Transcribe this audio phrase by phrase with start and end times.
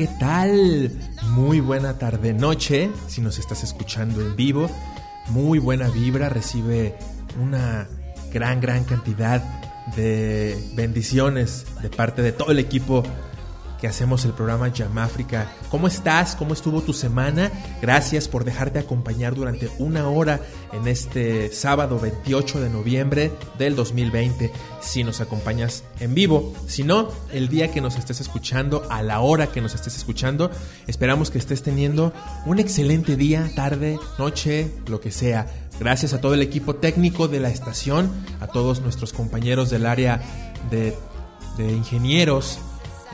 [0.00, 0.90] ¿qué tal?
[1.32, 4.70] Muy buena tarde noche, si nos estás escuchando en vivo.
[5.28, 6.96] Muy buena vibra, recibe
[7.38, 7.86] una
[8.32, 9.42] gran, gran cantidad
[9.96, 13.02] de bendiciones de parte de todo el equipo
[13.80, 14.70] que hacemos el programa
[15.02, 15.50] África.
[15.70, 16.36] ¿Cómo estás?
[16.36, 17.50] ¿Cómo estuvo tu semana?
[17.80, 20.40] Gracias por dejarte acompañar durante una hora
[20.72, 24.52] en este sábado 28 de noviembre del 2020.
[24.80, 29.20] Si nos acompañas en vivo, si no, el día que nos estés escuchando, a la
[29.20, 30.50] hora que nos estés escuchando,
[30.86, 32.12] esperamos que estés teniendo
[32.44, 35.46] un excelente día, tarde, noche, lo que sea.
[35.78, 40.20] Gracias a todo el equipo técnico de la estación, a todos nuestros compañeros del área
[40.70, 40.94] de
[41.58, 42.58] ingenieros,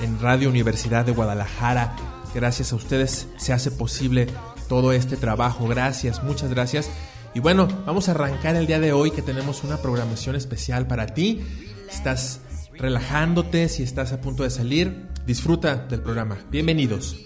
[0.00, 1.96] en Radio Universidad de Guadalajara.
[2.34, 4.26] Gracias a ustedes se hace posible
[4.68, 5.66] todo este trabajo.
[5.68, 6.90] Gracias, muchas gracias.
[7.34, 11.06] Y bueno, vamos a arrancar el día de hoy que tenemos una programación especial para
[11.06, 11.44] ti.
[11.90, 12.40] Estás
[12.72, 16.38] relajándote, si estás a punto de salir, disfruta del programa.
[16.50, 17.16] Bienvenidos.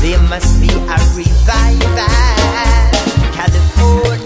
[0.00, 2.06] There must be a revival.
[3.34, 4.17] California.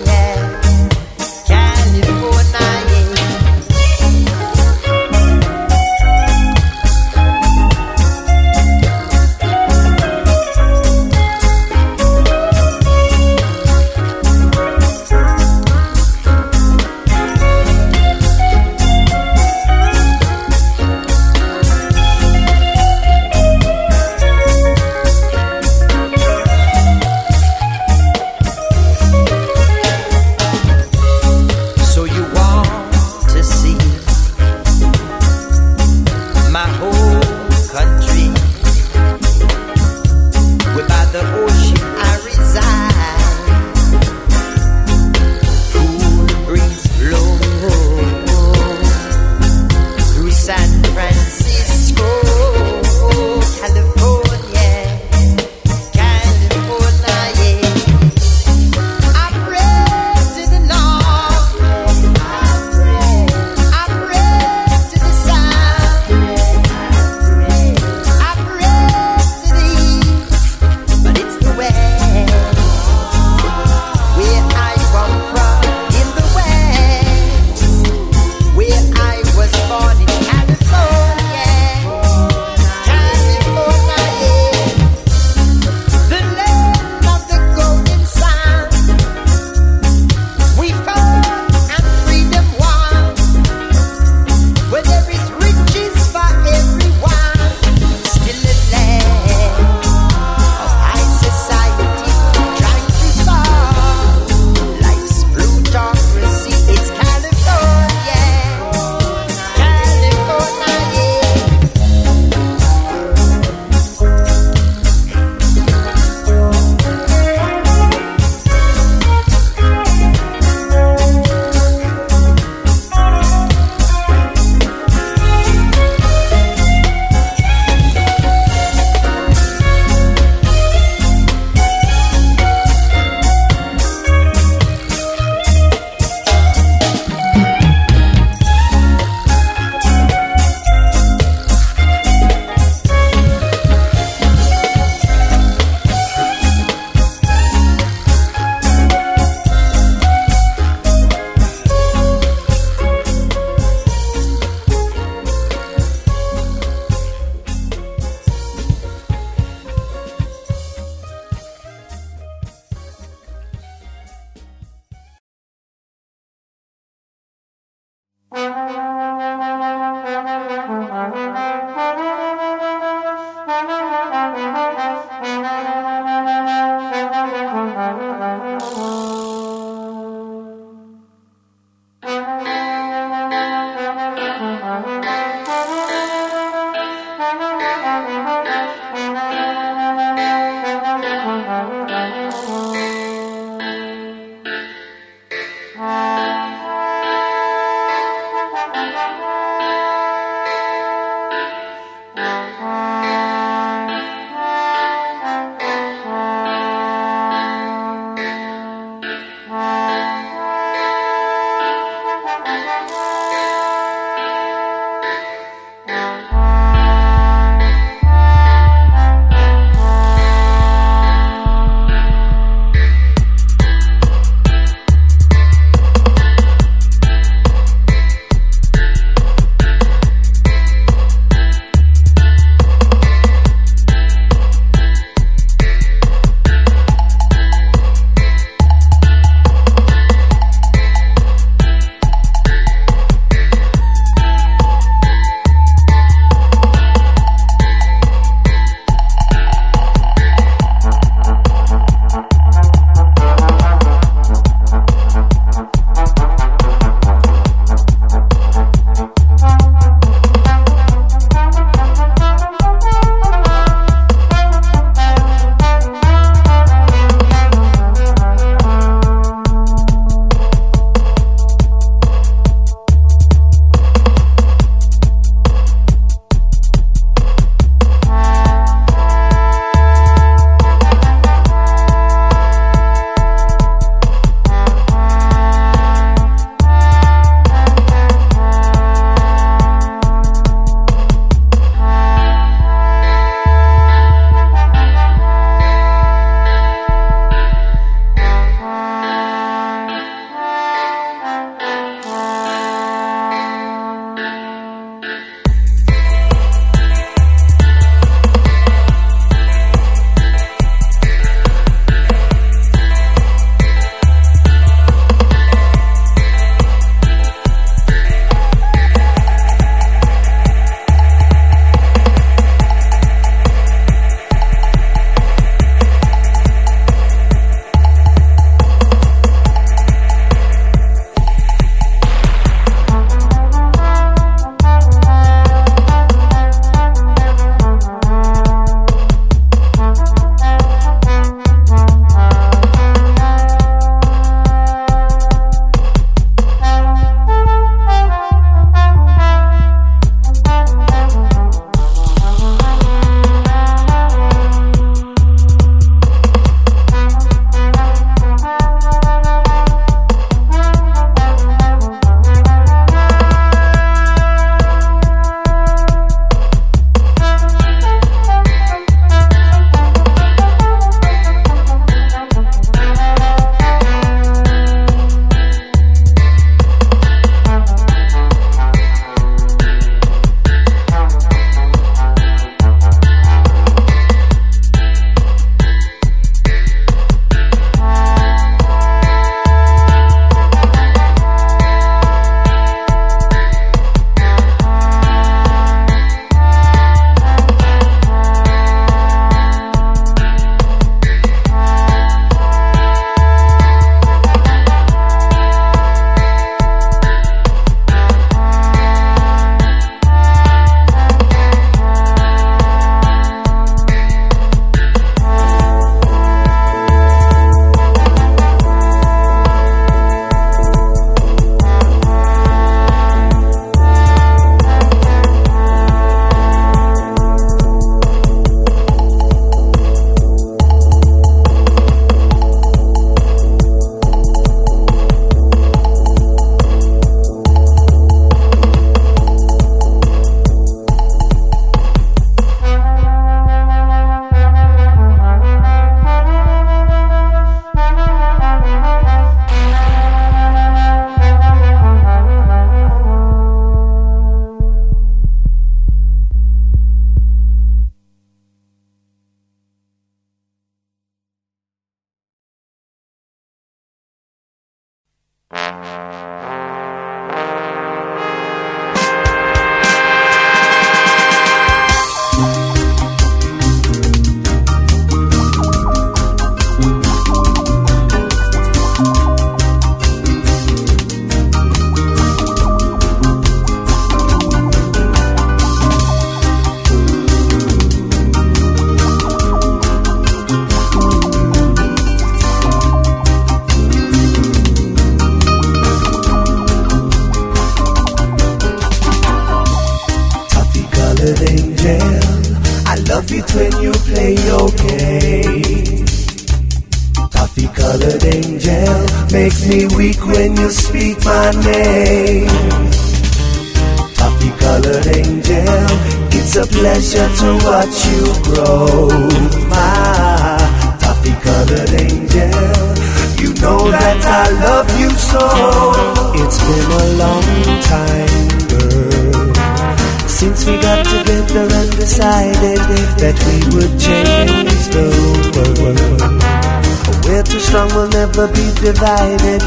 [539.22, 539.62] Divided.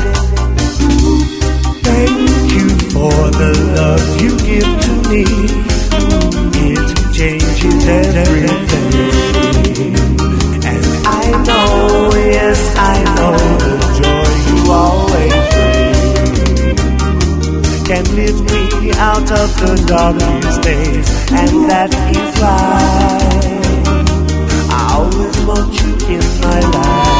[1.83, 5.23] Thank you for the love you give to me.
[6.67, 8.91] It changes everything.
[10.65, 15.95] And I know, yes, I know the joy you always bring
[17.85, 22.79] can lift me out of the darkest days, and that is why
[24.71, 27.14] I always want you in my life.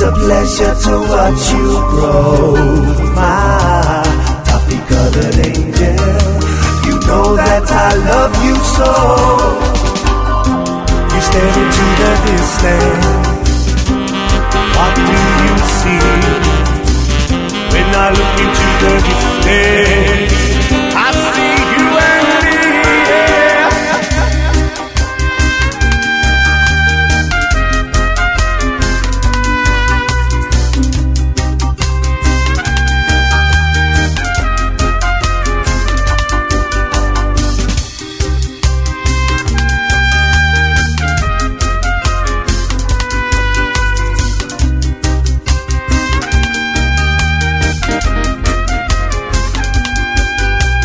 [0.00, 2.54] It's a pleasure to watch you grow,
[3.16, 4.06] my
[4.46, 5.98] toffee colored angel.
[6.86, 8.90] You know that I love you so.
[11.02, 13.74] You stare into the distance.
[14.78, 16.06] What do you see
[17.74, 20.57] when I look into the distance?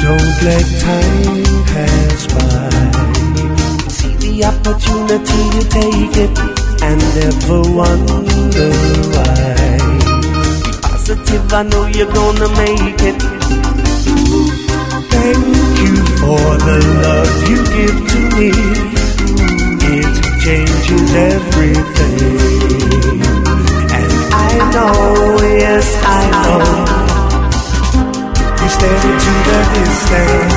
[0.09, 2.69] Let time pass by.
[3.87, 6.39] See the opportunity, you take it,
[6.83, 8.71] and never wonder
[9.13, 9.77] why.
[10.63, 13.21] Be positive, I know you're gonna make it.
[15.13, 18.51] Thank you for the love you give to me.
[19.95, 22.41] It changes everything.
[23.97, 27.02] And I know, yes, I know
[28.69, 30.53] stare into the distance.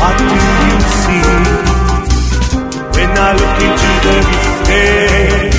[0.00, 1.26] What do you see
[2.94, 5.57] when I look into the distance?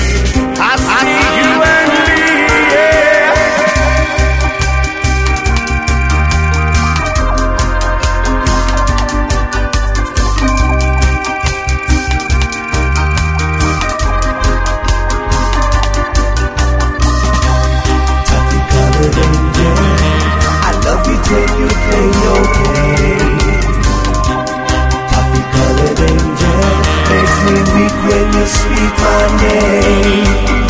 [28.40, 30.64] You speak my name.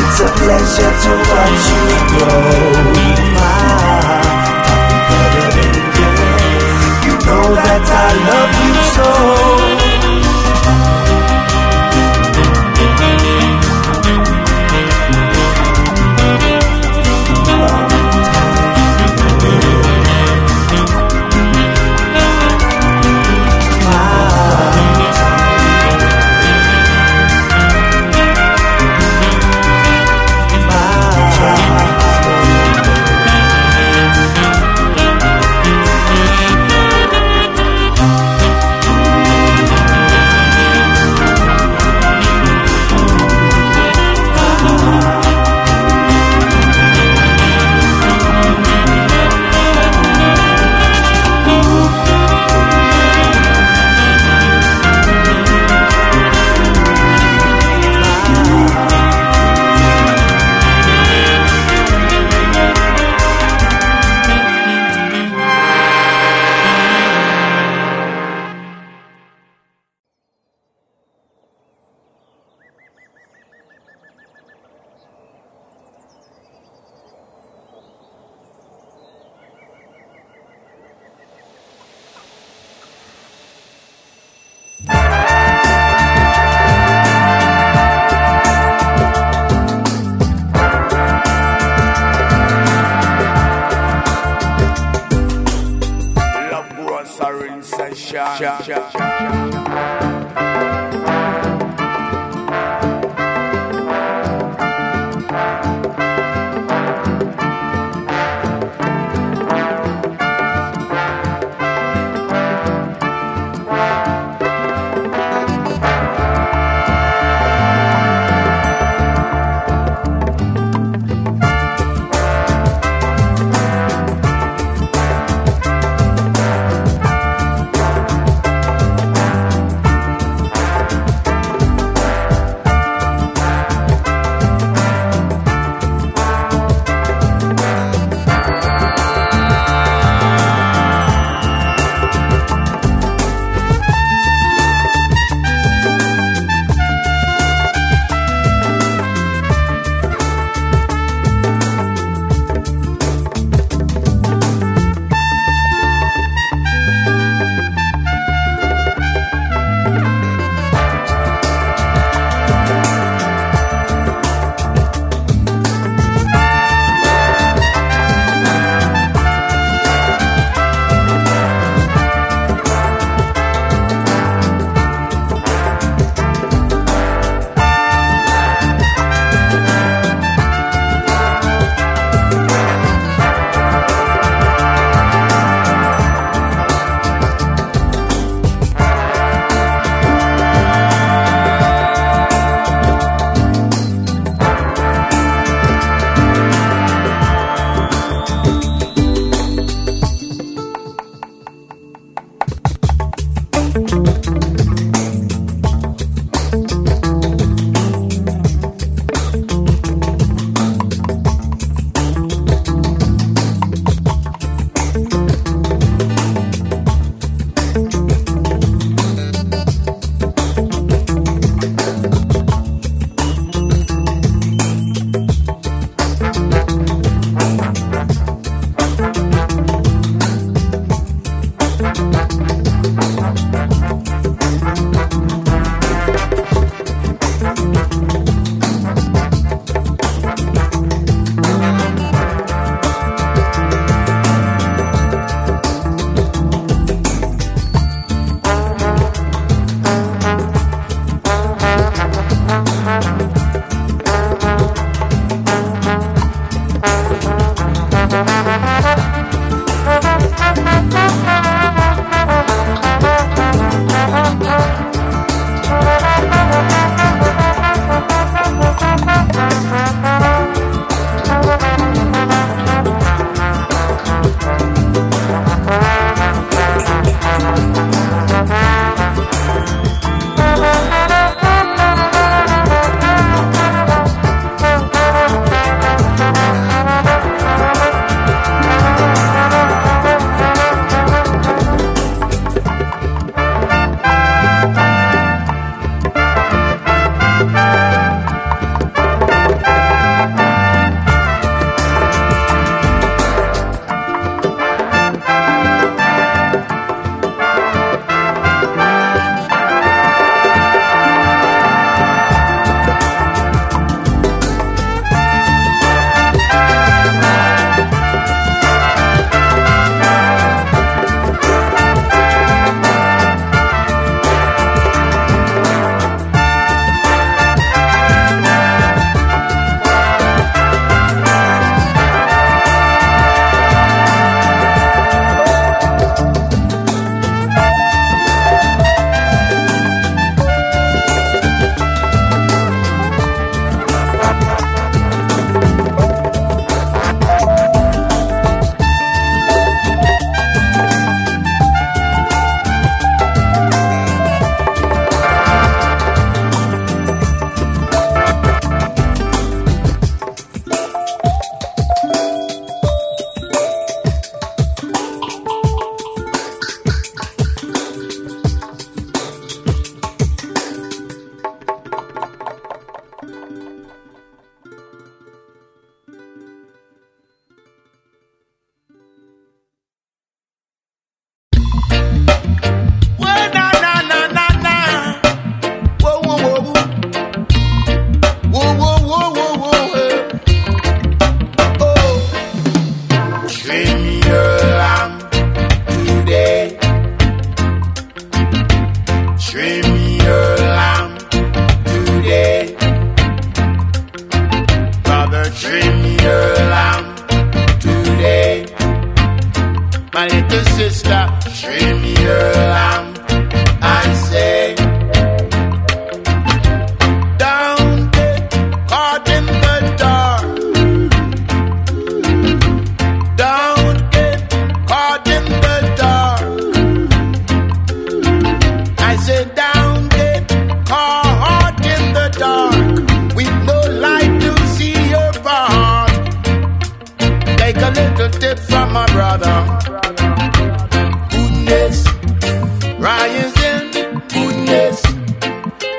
[0.00, 2.48] It's a pleasure to watch you grow.
[7.06, 9.37] You know that I love you so.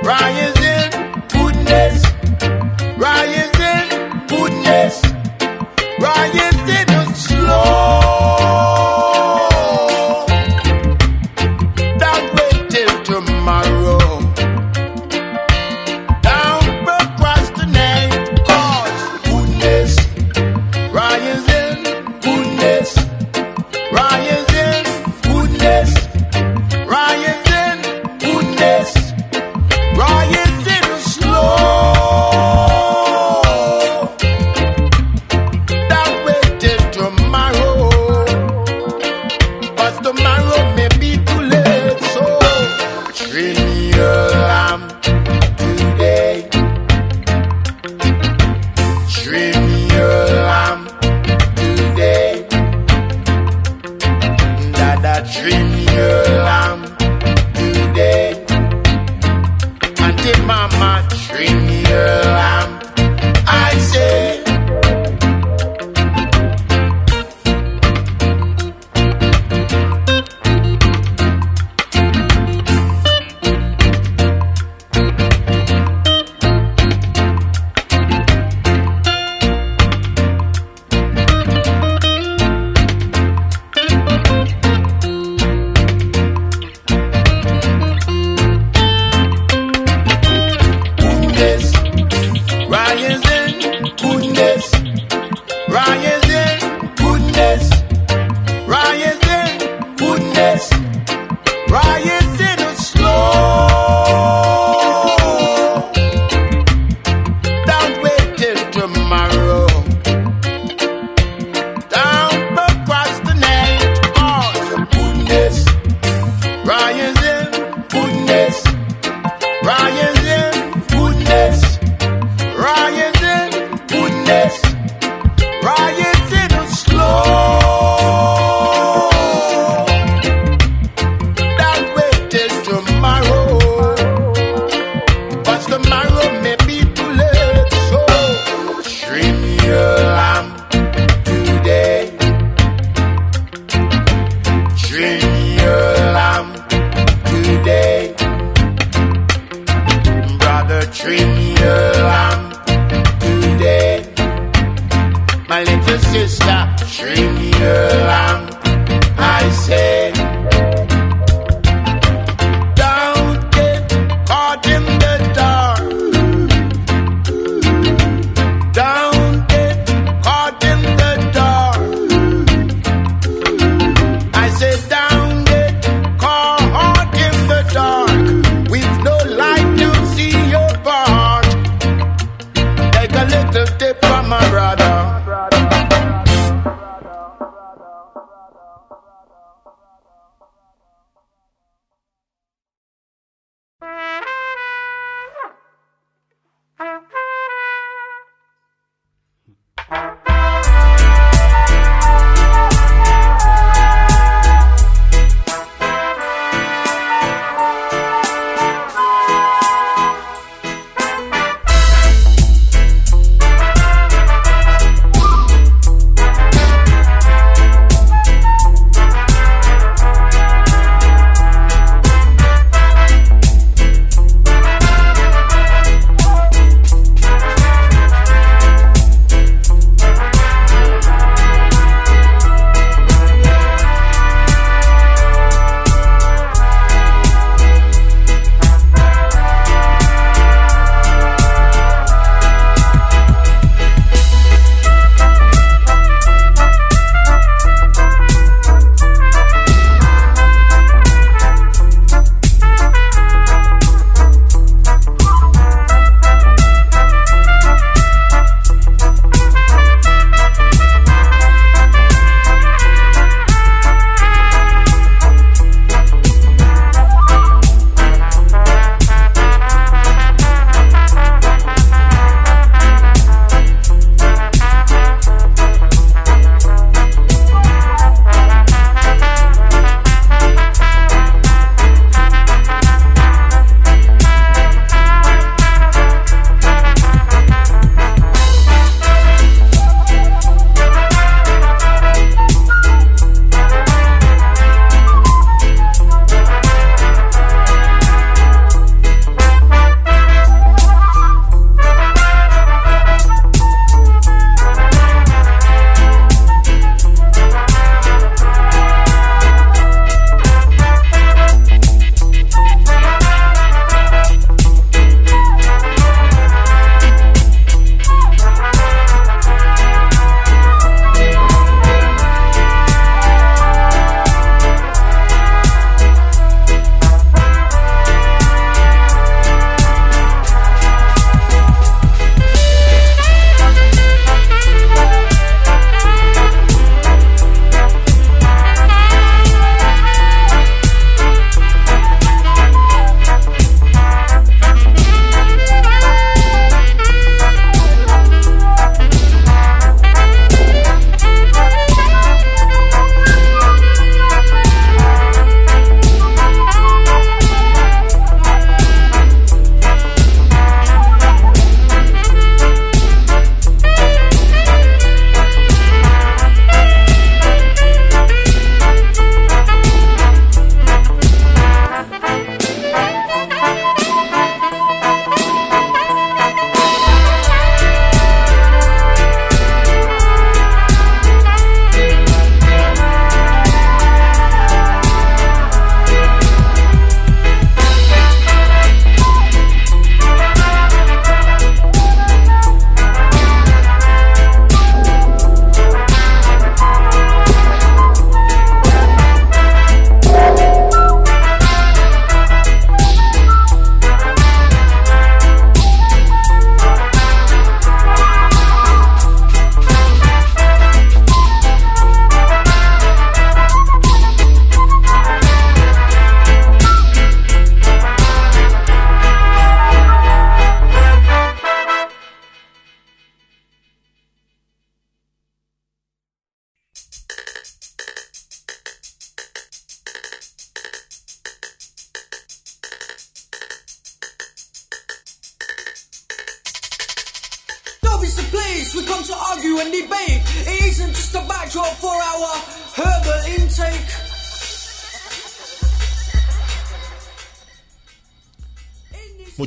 [0.10, 0.90] Rising,
[1.28, 2.09] goodness,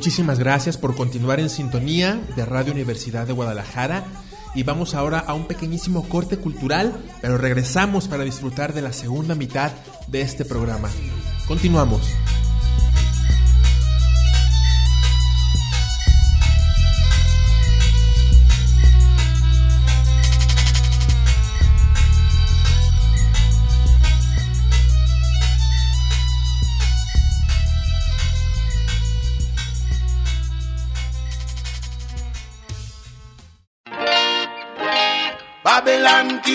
[0.03, 4.03] Muchísimas gracias por continuar en sintonía de Radio Universidad de Guadalajara
[4.53, 9.33] y vamos ahora a un pequeñísimo corte cultural, pero regresamos para disfrutar de la segunda
[9.33, 9.71] mitad
[10.07, 10.89] de este programa.
[11.47, 12.01] Continuamos.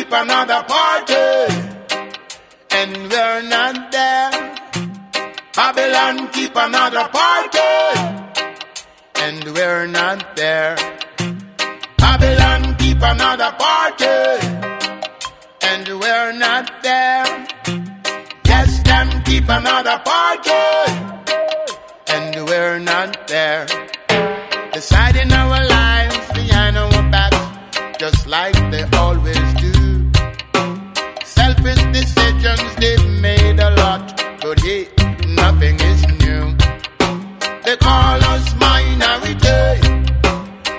[0.08, 0.64] pra nada.
[37.68, 39.36] They call us minority,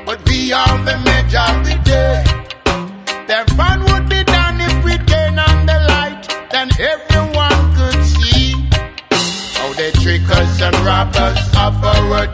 [0.08, 1.78] but we are the majority.
[3.28, 8.56] Their fun would be done if we turn on the light, then everyone could see
[9.54, 12.26] how they trick us and rob us of our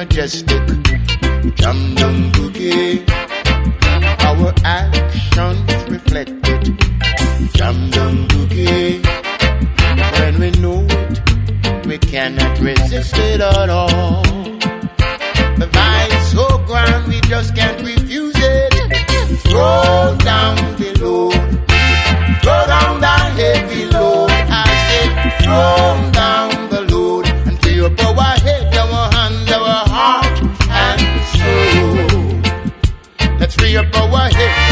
[0.00, 0.66] majestic.
[1.60, 3.04] Jam Jam Boogie.
[4.28, 6.64] Our actions reflected.
[7.56, 9.04] Jam Jam Boogie.
[10.18, 14.22] When we know it, we cannot resist it at all.
[15.60, 18.72] The vibe's so grand, we just can't refuse it.
[19.44, 21.39] Throw down the load.
[33.76, 34.69] up our head.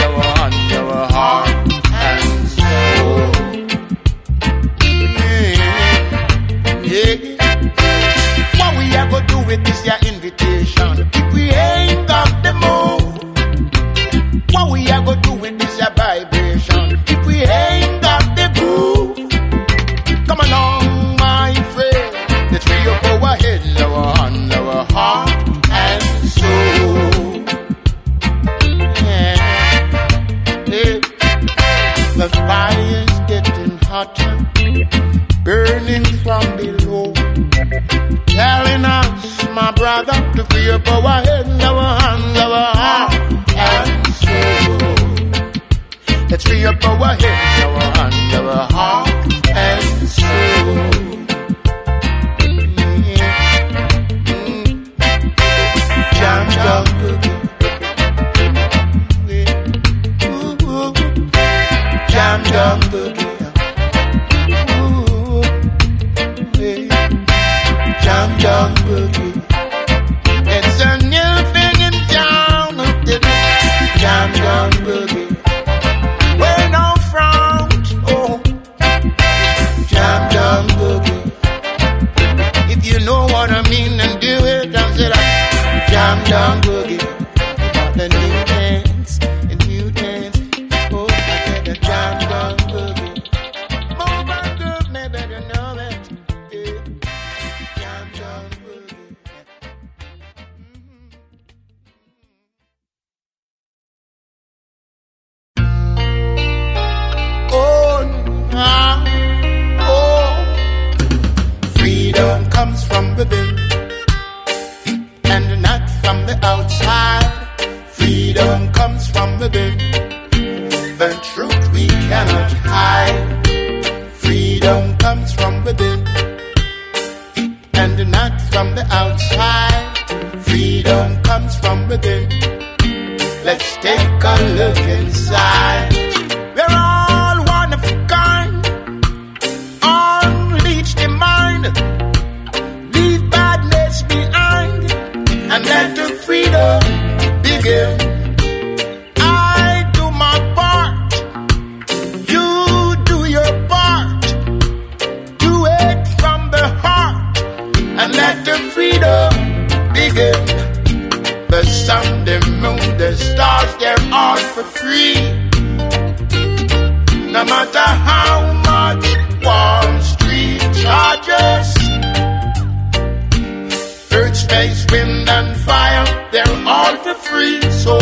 [174.39, 177.61] space, wind and fire, they're all for free.
[177.85, 177.99] So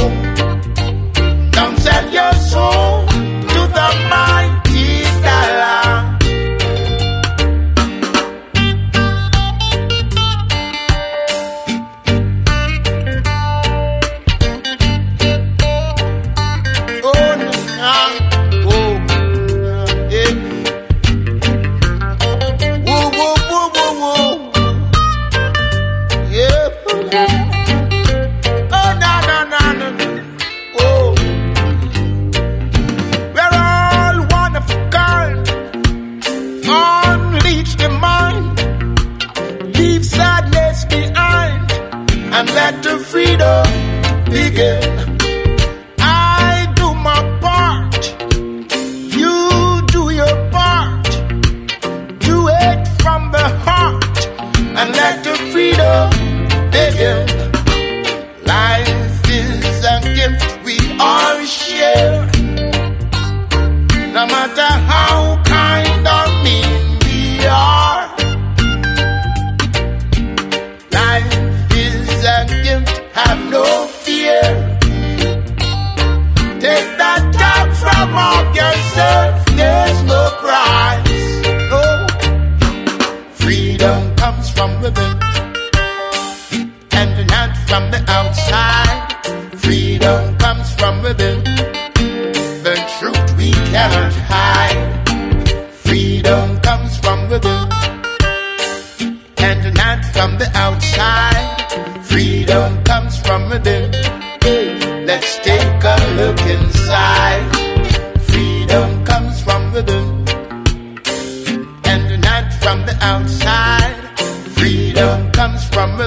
[1.57, 2.86] don't sell your soul.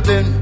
[0.09, 0.38] From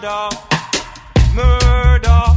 [0.00, 0.30] Murder.
[1.34, 2.29] Murder,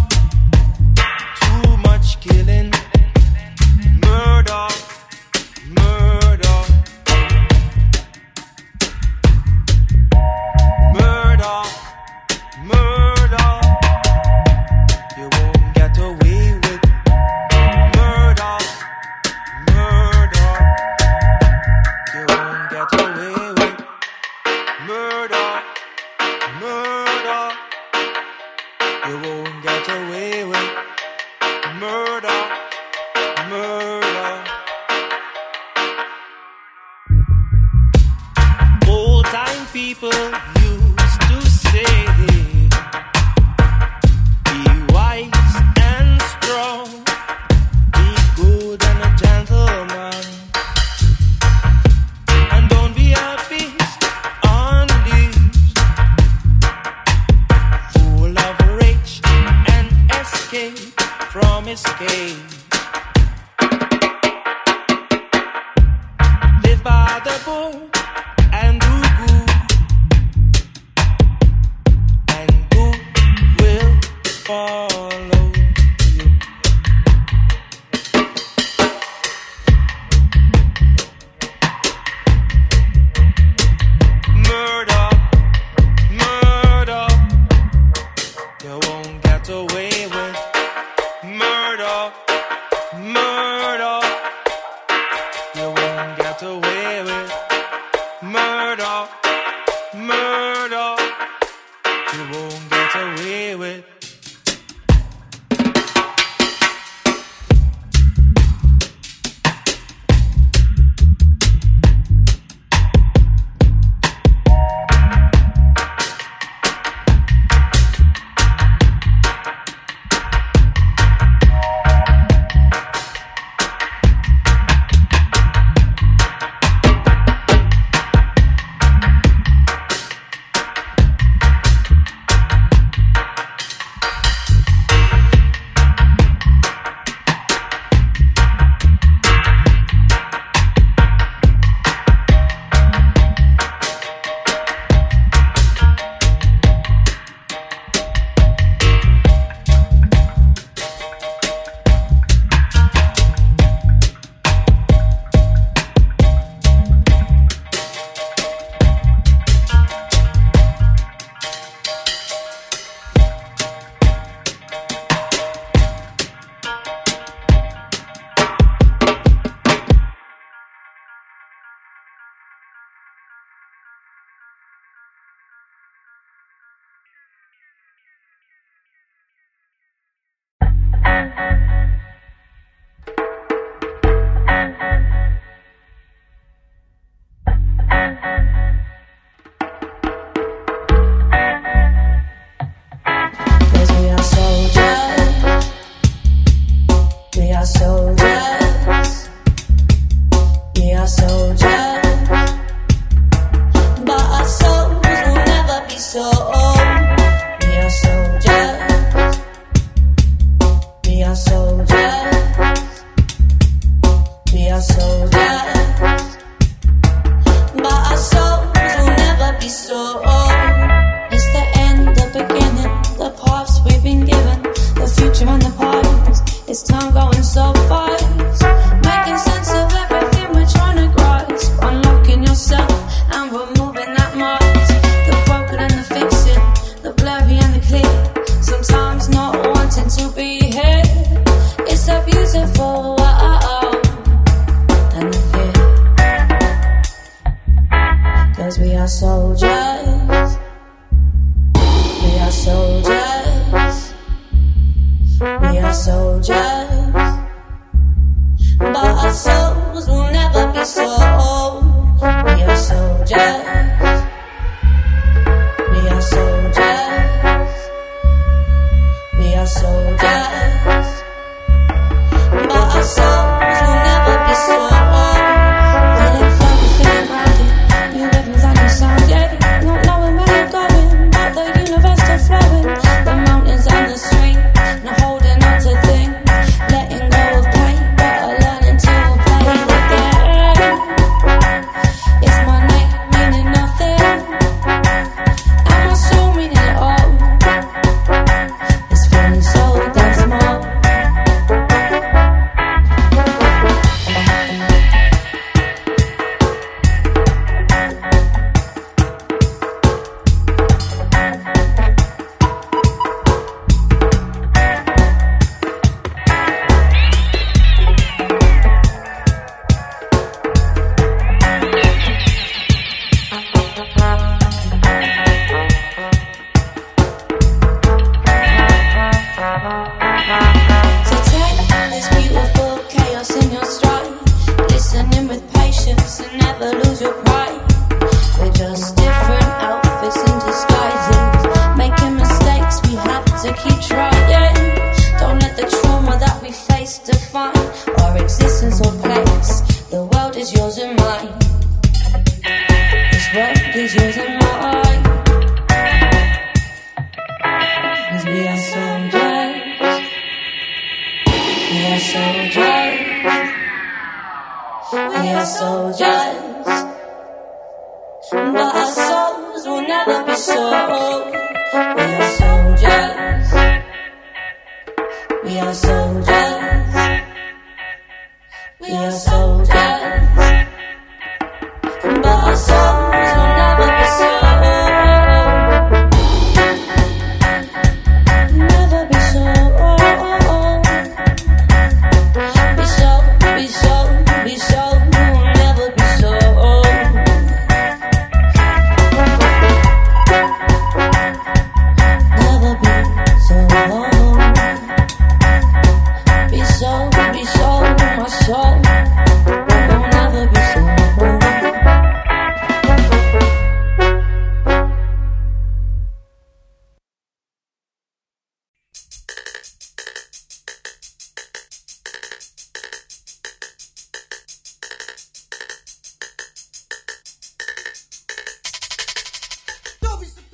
[102.14, 102.73] You won't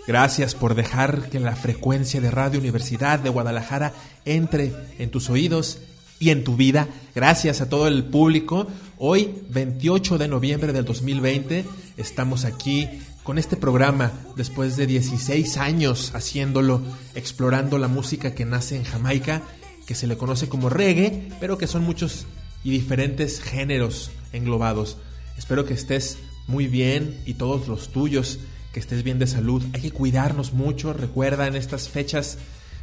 [0.10, 3.94] Gracias por dejar que la frecuencia de Radio Universidad de Guadalajara
[4.26, 5.78] entre en tus oídos
[6.18, 6.88] y en tu vida.
[7.14, 8.66] Gracias a todo el público.
[8.98, 11.64] Hoy, 28 de noviembre del 2020,
[11.98, 12.90] estamos aquí
[13.22, 16.82] con este programa después de 16 años haciéndolo,
[17.14, 19.44] explorando la música que nace en Jamaica,
[19.86, 22.26] que se le conoce como reggae, pero que son muchos
[22.64, 24.98] y diferentes géneros englobados.
[25.38, 28.40] Espero que estés muy bien y todos los tuyos
[28.74, 29.64] que estés bien de salud.
[29.74, 32.38] Hay que cuidarnos mucho, recuerda en estas fechas,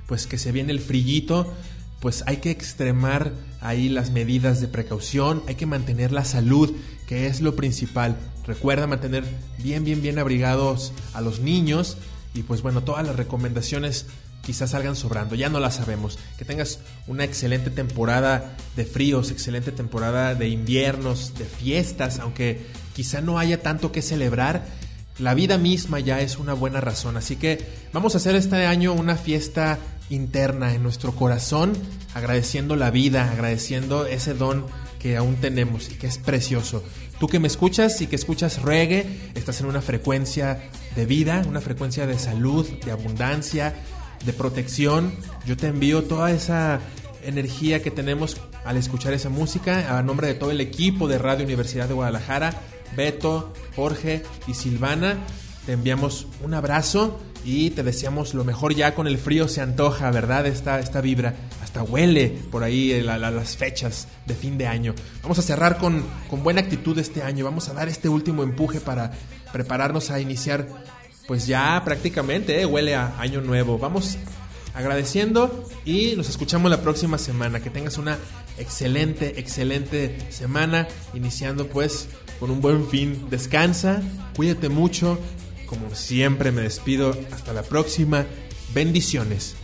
[0.07, 1.53] pues que se viene el frillito,
[2.01, 6.75] pues hay que extremar ahí las medidas de precaución, hay que mantener la salud,
[7.07, 8.17] que es lo principal.
[8.47, 9.25] Recuerda mantener
[9.59, 11.97] bien, bien, bien abrigados a los niños
[12.35, 14.07] y pues bueno, todas las recomendaciones
[14.43, 16.19] quizás salgan sobrando, ya no las sabemos.
[16.39, 16.79] Que tengas
[17.09, 23.63] una excelente temporada de fríos, excelente temporada de inviernos, de fiestas, aunque quizá no haya
[23.63, 24.65] tanto que celebrar
[25.19, 28.93] la vida misma ya es una buena razón, así que vamos a hacer este año
[28.93, 29.79] una fiesta
[30.11, 31.73] interna en nuestro corazón,
[32.15, 34.67] agradeciendo la vida, agradeciendo ese don
[34.99, 36.85] que aún tenemos y que es precioso.
[37.19, 40.61] Tú que me escuchas y que escuchas reggae, estás en una frecuencia
[40.95, 43.75] de vida, una frecuencia de salud, de abundancia,
[44.25, 45.13] de protección.
[45.47, 46.81] Yo te envío toda esa
[47.25, 48.37] energía que tenemos
[48.67, 52.55] al escuchar esa música a nombre de todo el equipo de Radio Universidad de Guadalajara
[52.95, 55.17] Beto, Jorge y Silvana.
[55.65, 60.11] Te enviamos un abrazo y te deseamos lo mejor ya con el frío se antoja,
[60.11, 60.47] ¿verdad?
[60.47, 64.95] Esta, esta vibra, hasta huele por ahí la- la- las fechas de fin de año.
[65.23, 68.81] Vamos a cerrar con, con buena actitud este año, vamos a dar este último empuje
[68.81, 69.13] para
[69.53, 70.69] prepararnos a iniciar,
[71.27, 73.77] pues ya prácticamente, eh, huele a año nuevo.
[73.79, 74.19] Vamos
[74.75, 77.61] agradeciendo y nos escuchamos la próxima semana.
[77.61, 78.19] Que tengas una
[78.59, 82.09] excelente, excelente semana, iniciando pues
[82.39, 83.27] con un buen fin.
[83.31, 84.03] Descansa,
[84.35, 85.19] cuídate mucho.
[85.67, 87.17] Como siempre me despido.
[87.33, 88.27] Hasta la próxima.
[88.75, 89.57] Bendiciones.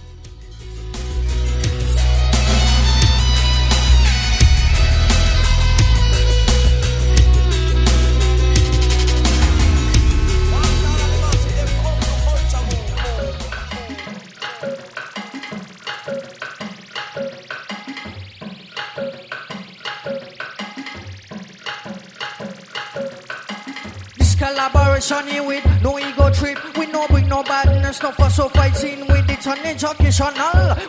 [25.29, 26.59] Here with no ego trip.
[26.77, 29.59] We no bring no badness, no fuss or fighting with it on.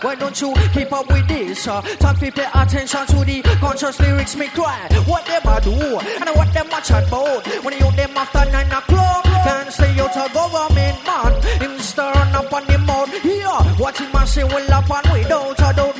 [0.01, 1.67] Why don't you keep up with this?
[1.67, 4.87] Uh, time to pay attention to the conscious lyrics me cry.
[5.05, 7.45] What them I do and what them a chat about.
[7.63, 11.41] When you them after nine o'clock, can't stay out of government man.
[11.61, 13.11] Him stirring up on the mouth.
[13.21, 13.47] Here,
[13.77, 15.92] what him a say will happen without a doubt.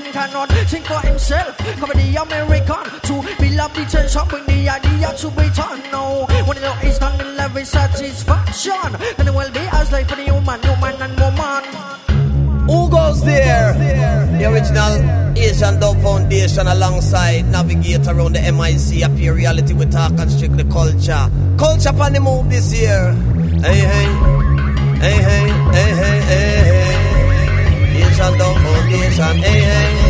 [1.23, 5.79] Cover the American to build up the tension, bring the idea to return.
[5.89, 10.09] No, when you know it's done in every satisfaction, then it will be as life
[10.09, 12.67] for the human, human and woman.
[12.67, 13.71] Who goes there?
[14.37, 20.29] The original Asian Dub Foundation alongside Navigate around the MIC appear reality with talk and
[20.29, 21.31] strictly culture.
[21.57, 23.13] Culture on the move this year.
[23.63, 24.07] Hey hey.
[24.99, 26.63] Hey hey, hey hey, hey
[27.87, 28.11] hey.
[28.11, 29.37] Asian Dub Foundation.
[29.37, 29.61] Hey.
[29.61, 30.02] Hey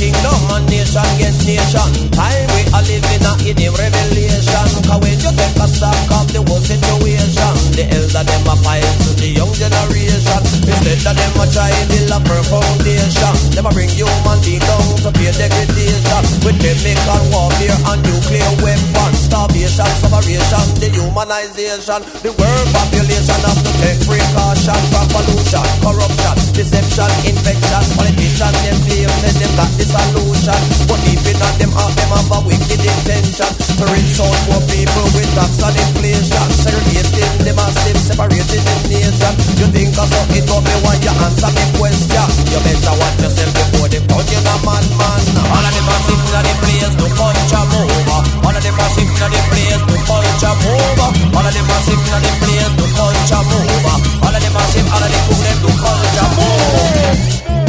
[0.00, 2.08] Kingdom and nation against nation.
[2.16, 4.64] Time we are living a in a revelation.
[4.88, 8.80] Cause when you take a stock of the whole situation, the elder them a fight
[8.80, 10.40] to the young generation.
[10.64, 14.88] Instead of them a try build a firm foundation, them a bring human being down
[15.04, 16.22] to pay degradation.
[16.48, 22.00] With chemical warfare and nuclear weapons, starvation, separation, dehumanization.
[22.24, 27.84] The world population have to take precaution from pollution, corruption, deception, infection.
[28.00, 32.38] Politicians them claim say them the solution, but deep in them heart them have a
[32.46, 38.62] wicked intention to rinse out more people with tax and inflation, segregating the massive, separating
[38.62, 39.32] the nation.
[39.58, 42.26] You think of something but me want you answer me question.
[42.54, 45.20] You better watch yourself before they turn you a madman.
[45.50, 48.08] All of them are sitting in the place to punch a move.
[48.46, 51.00] All of them are sitting in the place to punch a move.
[51.34, 53.86] All of them are sitting in the place to punch a move.
[54.22, 57.59] All of them are sitting, all of them them to punch a move.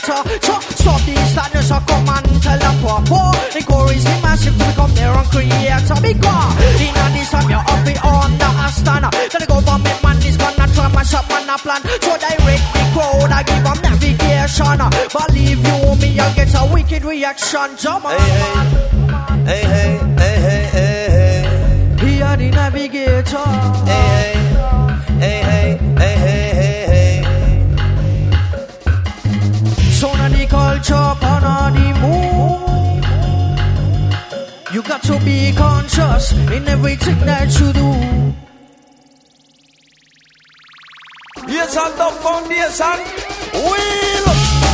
[0.00, 0.40] Educator.
[0.40, 3.56] So stop these sadness, so come and tell them papa.
[3.56, 5.96] Encourage the massive to become their own creator.
[6.00, 9.04] Because in a this time you're up the understand.
[9.12, 11.82] Then the government man is gonna try mash up man a plan.
[12.00, 14.80] So direct the crowd, I give them navigation.
[15.12, 17.76] Believe you me, you get a wicked reaction.
[17.76, 18.12] Jump on.
[18.12, 18.28] Hey
[19.44, 20.09] hey, hey hey,
[35.24, 37.90] be conscious in everything that you do.
[41.48, 42.98] Yes, and the foundation.
[43.52, 44.69] Here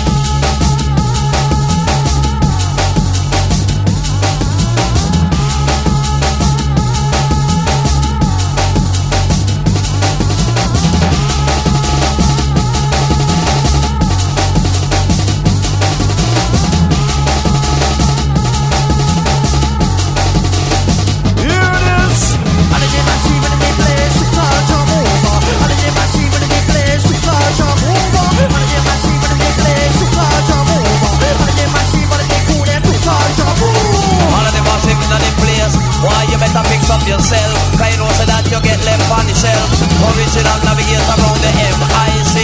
[36.56, 37.52] to fix up yourself.
[37.76, 39.68] Cause you know so that you get left on the shelf.
[40.08, 42.36] Original navigator around the MIC.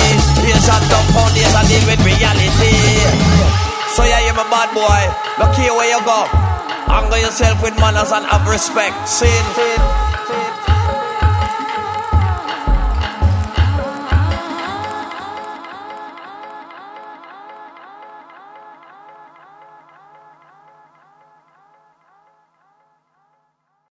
[0.45, 2.77] Patient dump foundation deal with reality.
[3.97, 5.01] So yeah, you're my bad boy.
[5.41, 6.29] Look here where you go.
[6.93, 9.09] Angle yourself with manners and have respect.
[9.09, 9.33] Sin.
[9.57, 10.02] Sin.